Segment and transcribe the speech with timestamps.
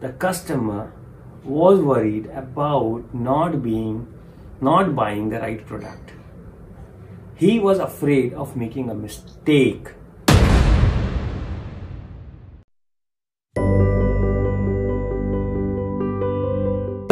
[0.00, 0.92] the customer
[1.44, 4.06] was worried about not being
[4.60, 6.10] not buying the right product.
[7.36, 9.94] He was afraid of making a mistake.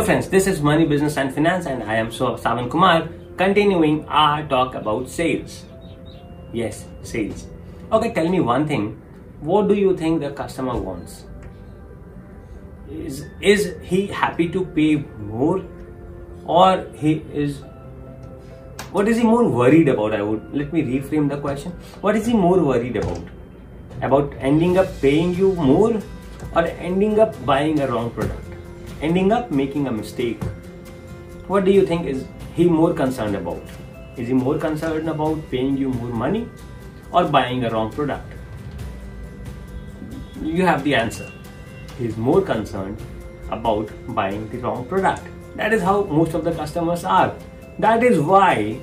[0.04, 4.74] Friends this is money business and finance and i am Sawan Kumar continuing our talk
[4.74, 5.64] about sales.
[6.52, 7.46] Yes sales.
[7.92, 9.00] Okay tell me one thing.
[9.40, 11.26] What do you think the customer wants
[12.92, 15.64] is is he happy to pay more?
[16.44, 17.62] Or he is
[18.92, 21.72] what is he more worried about i would let me reframe the question.
[22.00, 23.22] What is he more worried about?
[24.02, 26.02] About ending up paying you more
[26.54, 28.44] or ending up buying a wrong product?
[29.00, 30.42] Ending up making a mistake?
[31.46, 33.62] What do you think is he more concerned about?
[34.16, 36.48] Is he more concerned about paying you more money
[37.12, 38.30] or buying a wrong product?
[40.42, 41.30] You have the answer
[42.00, 43.00] is more concerned
[43.50, 45.22] about buying the wrong product.
[45.56, 47.34] That is how most of the customers are.
[47.78, 48.80] That is why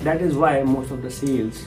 [0.00, 1.64] that is why most of the sales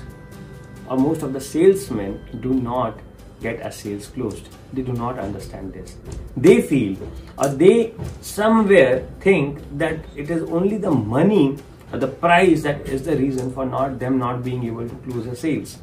[0.90, 3.00] or most of the salesmen do not
[3.42, 4.50] get a sales closed.
[4.74, 5.98] They do not understand this.
[6.36, 6.98] They feel
[7.38, 11.58] or they somewhere think that it is only the money
[11.92, 15.26] or the price that is the reason for not them not being able to close
[15.26, 15.78] the sales.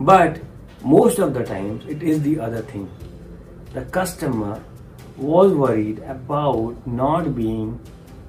[0.00, 0.40] But
[0.82, 2.90] most of the times it is the other thing
[3.76, 4.62] the customer
[5.18, 7.78] was worried about not being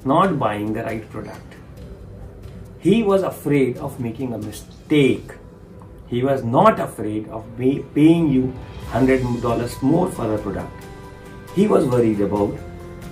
[0.04, 1.56] not buying the right product.
[2.80, 5.32] He was afraid of making a mistake.
[6.08, 8.54] He was not afraid of pay, paying you
[8.92, 10.84] $100 more for a product.
[11.56, 12.54] He was worried about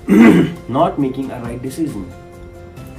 [0.70, 2.06] not making a right decision.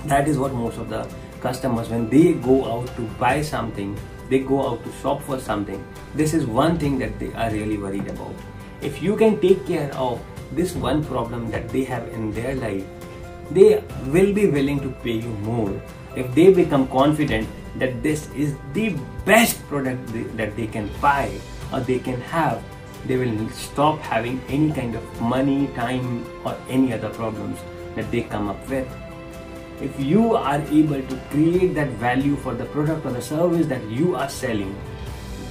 [0.06, 1.06] That is what most of the
[1.40, 3.96] customers when they go out to buy something
[4.30, 5.82] they go out to shop for something
[6.14, 8.34] this is one thing that they are really worried about
[8.86, 10.20] if you can take care of
[10.52, 12.84] this one problem that they have in their life
[13.50, 13.82] they
[14.14, 15.70] will be willing to pay you more
[16.16, 17.48] if they become confident
[17.78, 20.00] that this is the best product
[20.36, 21.30] that they can buy
[21.72, 22.62] or they can have.
[23.06, 27.58] They will stop having any kind of money time or any other problems
[27.94, 28.88] that they come up with.
[29.80, 33.84] If you are able to create that value for the product or the service that
[33.84, 34.74] you are selling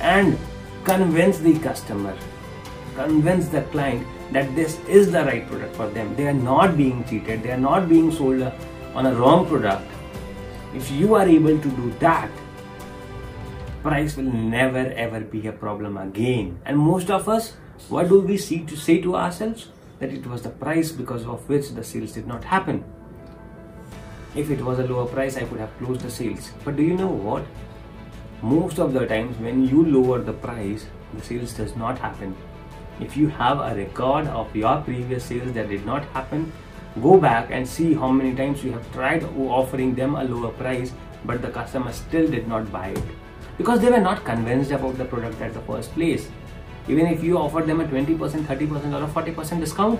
[0.02, 0.38] and
[0.84, 2.18] convince the customer
[2.96, 6.16] convince the client that this is the right product for them.
[6.16, 7.44] They are not being cheated.
[7.44, 8.42] They are not being sold
[8.94, 9.86] on a wrong product.
[10.74, 12.30] If you are able to do that
[13.86, 16.60] price will never ever be a problem again.
[16.66, 17.54] And most of us
[17.90, 19.68] what do we see to say to ourselves?
[20.00, 22.84] That it was the price because of which the sales did not happen.
[24.36, 26.50] If it was a lower price i could have closed the sales.
[26.64, 27.46] But do you know what?
[28.42, 32.36] Most of the times when you lower the price the sales does not happen
[33.00, 36.52] if you have a record of your previous sales that did not happen
[37.02, 40.94] go back and see how many times you have tried offering them a lower price
[41.26, 43.04] but the customer still did not buy it.
[43.58, 46.30] Because they were not convinced about the product at the first place.
[46.88, 50.00] Even if you offered them a 20% 30% or a 40% discount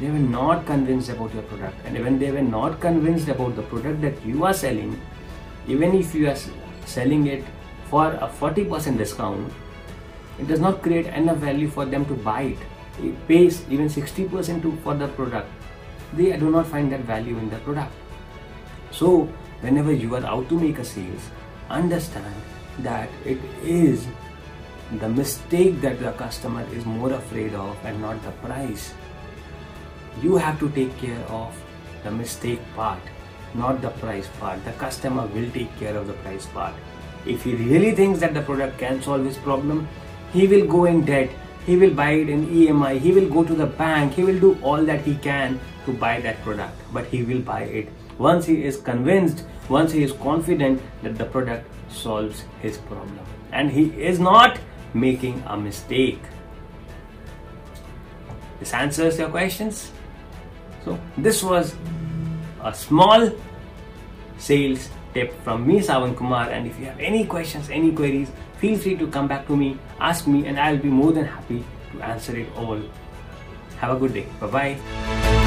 [0.00, 1.76] they were not convinced about your product.
[1.84, 5.00] And when they were not convinced about the product that you are selling
[5.66, 6.36] even if you are
[6.86, 7.44] selling it
[7.88, 9.52] for a 40% discount
[10.38, 12.58] it does not create enough value for them to buy it
[13.02, 15.48] it pays even 60% to, for the product
[16.14, 17.92] they do not find that value in the product.
[18.90, 19.28] So,
[19.60, 21.30] whenever you are out to make a sales,
[21.70, 22.34] understand
[22.80, 24.06] that it is
[24.98, 28.92] the mistake that the customer is more afraid of and not the price.
[30.22, 31.56] You have to take care of
[32.04, 33.00] the mistake part,
[33.54, 34.62] not the price part.
[34.66, 36.74] The customer will take care of the price part.
[37.24, 39.88] If he really thinks that the product can solve his problem,
[40.32, 41.30] he will go in debt.
[41.66, 44.58] He will buy it in EMI, he will go to the bank, he will do
[44.62, 47.88] all that he can to buy that product, but he will buy it.
[48.18, 53.20] Once he is convinced, once he is confident that the product solves his problem.
[53.52, 54.58] And he is not
[54.92, 56.20] making a mistake.
[58.58, 59.92] This answers your questions.
[60.84, 61.76] So, this was
[62.60, 63.30] a small
[64.38, 66.50] sales tip from me, Sawan Kumar.
[66.50, 69.78] And if you have any questions, any queries, feel free to come back to me,
[70.00, 72.80] ask me, and I'll be more than happy to answer it all.
[73.78, 74.26] Have a good day.
[74.40, 75.41] Bye bye.